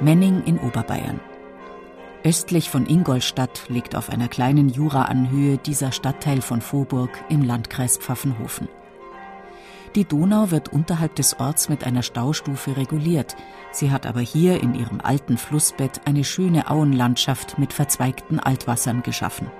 Menning 0.00 0.44
in 0.44 0.58
Oberbayern. 0.58 1.20
Östlich 2.22 2.68
von 2.68 2.86
Ingolstadt 2.86 3.62
liegt 3.68 3.96
auf 3.96 4.10
einer 4.10 4.28
kleinen 4.28 4.68
Juraanhöhe 4.68 5.56
dieser 5.56 5.90
Stadtteil 5.90 6.42
von 6.42 6.60
Vorburg 6.60 7.10
im 7.30 7.42
Landkreis 7.42 7.96
Pfaffenhofen. 7.96 8.68
Die 9.94 10.04
Donau 10.04 10.50
wird 10.50 10.70
unterhalb 10.70 11.14
des 11.14 11.40
Orts 11.40 11.70
mit 11.70 11.84
einer 11.84 12.02
Staustufe 12.02 12.76
reguliert. 12.76 13.36
Sie 13.72 13.90
hat 13.90 14.04
aber 14.04 14.20
hier 14.20 14.62
in 14.62 14.74
ihrem 14.74 15.00
alten 15.00 15.38
Flussbett 15.38 16.02
eine 16.04 16.24
schöne 16.24 16.70
Auenlandschaft 16.70 17.58
mit 17.58 17.72
verzweigten 17.72 18.38
Altwassern 18.38 19.02
geschaffen. 19.02 19.50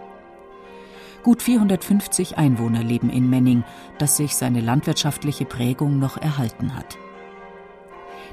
Gut 1.22 1.42
450 1.42 2.36
Einwohner 2.36 2.82
leben 2.84 3.08
in 3.08 3.30
Menning, 3.30 3.64
das 3.96 4.18
sich 4.18 4.36
seine 4.36 4.60
landwirtschaftliche 4.60 5.46
Prägung 5.46 5.98
noch 5.98 6.18
erhalten 6.18 6.76
hat. 6.76 6.98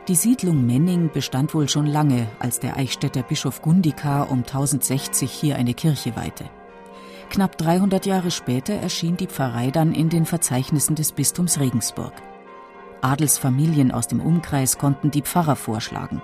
Die 0.09 0.15
Siedlung 0.15 0.65
Menning 0.65 1.11
bestand 1.13 1.53
wohl 1.53 1.69
schon 1.69 1.85
lange, 1.85 2.27
als 2.37 2.59
der 2.59 2.75
Eichstätter 2.75 3.23
Bischof 3.23 3.61
Gundikar 3.61 4.29
um 4.31 4.39
1060 4.39 5.31
hier 5.31 5.55
eine 5.55 5.73
Kirche 5.73 6.17
weihte. 6.17 6.43
Knapp 7.29 7.57
300 7.57 8.05
Jahre 8.05 8.29
später 8.29 8.73
erschien 8.73 9.15
die 9.15 9.27
Pfarrei 9.27 9.71
dann 9.71 9.93
in 9.93 10.09
den 10.09 10.25
Verzeichnissen 10.25 10.95
des 10.95 11.13
Bistums 11.13 11.57
Regensburg. 11.57 12.11
Adelsfamilien 12.99 13.93
aus 13.93 14.07
dem 14.07 14.19
Umkreis 14.19 14.77
konnten 14.77 15.09
die 15.09 15.21
Pfarrer 15.21 15.55
vorschlagen. 15.55 16.21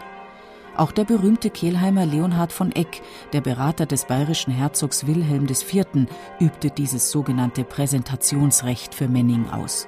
Auch 0.75 0.91
der 0.91 1.05
berühmte 1.05 1.49
Kehlheimer 1.49 2.05
Leonhard 2.05 2.51
von 2.51 2.73
Eck, 2.73 3.01
der 3.31 3.39
Berater 3.39 3.85
des 3.85 4.05
bayerischen 4.05 4.51
Herzogs 4.51 5.07
Wilhelm 5.07 5.47
IV., 5.47 5.85
übte 6.41 6.69
dieses 6.69 7.11
sogenannte 7.11 7.63
Präsentationsrecht 7.63 8.93
für 8.93 9.07
Menning 9.07 9.49
aus. 9.49 9.87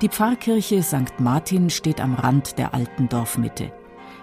Die 0.00 0.08
Pfarrkirche 0.08 0.80
St. 0.84 1.18
Martin 1.18 1.70
steht 1.70 2.00
am 2.00 2.14
Rand 2.14 2.56
der 2.56 2.72
alten 2.72 3.08
Dorfmitte. 3.08 3.72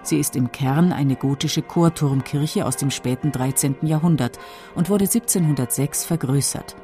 Sie 0.02 0.18
ist 0.18 0.34
im 0.34 0.50
Kern 0.50 0.90
eine 0.90 1.16
gotische 1.16 1.60
Chorturmkirche 1.60 2.64
aus 2.64 2.76
dem 2.76 2.90
späten 2.90 3.30
13. 3.30 3.76
Jahrhundert 3.82 4.38
und 4.74 4.88
wurde 4.88 5.04
1706 5.04 6.06
vergrößert. 6.06 6.76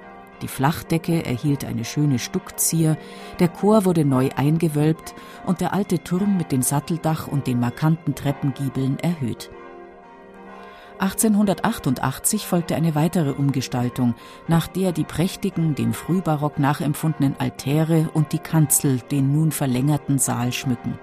Die 0.42 0.48
Flachdecke 0.48 1.24
erhielt 1.24 1.64
eine 1.64 1.86
schöne 1.86 2.18
Stuckzier, 2.18 2.98
der 3.38 3.48
Chor 3.48 3.86
wurde 3.86 4.04
neu 4.04 4.28
eingewölbt 4.36 5.14
und 5.46 5.62
der 5.62 5.72
alte 5.72 6.04
Turm 6.04 6.36
mit 6.36 6.52
dem 6.52 6.60
Satteldach 6.60 7.28
und 7.28 7.46
den 7.46 7.60
markanten 7.60 8.14
Treppengiebeln 8.14 8.98
erhöht. 8.98 9.50
1888 11.02 12.46
folgte 12.46 12.76
eine 12.76 12.94
weitere 12.94 13.32
Umgestaltung, 13.32 14.14
nach 14.46 14.68
der 14.68 14.92
die 14.92 15.02
prächtigen, 15.02 15.74
dem 15.74 15.94
Frühbarock 15.94 16.60
nachempfundenen 16.60 17.34
Altäre 17.40 18.08
und 18.14 18.32
die 18.32 18.38
Kanzel 18.38 19.00
den 19.10 19.32
nun 19.32 19.50
verlängerten 19.50 20.20
Saal 20.20 20.52
schmücken. 20.52 21.00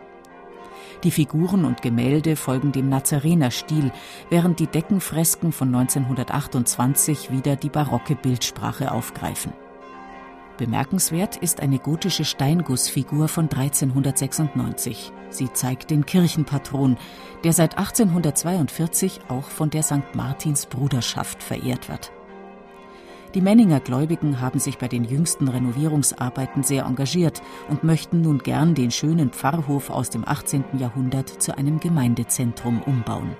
Die 1.03 1.11
Figuren 1.11 1.65
und 1.65 1.81
Gemälde 1.81 2.37
folgen 2.37 2.71
dem 2.71 2.87
Nazarenerstil, 2.87 3.91
während 4.29 4.61
die 4.61 4.67
Deckenfresken 4.67 5.51
von 5.51 5.75
1928 5.75 7.31
wieder 7.31 7.57
die 7.57 7.69
barocke 7.69 8.15
Bildsprache 8.15 8.93
aufgreifen. 8.93 9.51
Bemerkenswert 10.59 11.37
ist 11.37 11.61
eine 11.61 11.79
gotische 11.79 12.25
Steingussfigur 12.25 13.29
von 13.29 13.45
1396. 13.45 15.13
Sie 15.29 15.53
zeigt 15.53 15.89
den 15.89 16.05
Kirchenpatron, 16.05 16.97
der 17.45 17.53
seit 17.53 17.77
1842 17.77 19.21
auch 19.29 19.45
von 19.45 19.69
der 19.69 19.83
St. 19.83 20.15
Martins 20.15 20.65
Bruderschaft 20.65 21.41
verehrt 21.41 21.87
wird. 21.87 22.11
Die 23.35 23.41
Menninger 23.41 23.79
Gläubigen 23.79 24.41
haben 24.41 24.59
sich 24.59 24.77
bei 24.77 24.89
den 24.89 25.05
jüngsten 25.05 25.47
Renovierungsarbeiten 25.47 26.63
sehr 26.63 26.83
engagiert 26.83 27.41
und 27.69 27.85
möchten 27.85 28.21
nun 28.21 28.39
gern 28.39 28.75
den 28.75 28.91
schönen 28.91 29.29
Pfarrhof 29.29 29.89
aus 29.89 30.09
dem 30.09 30.27
18. 30.27 30.65
Jahrhundert 30.77 31.41
zu 31.41 31.57
einem 31.57 31.79
Gemeindezentrum 31.79 32.81
umbauen. 32.81 33.37